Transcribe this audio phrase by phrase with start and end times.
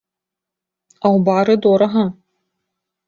[0.95, 2.03] А ў бары дорага.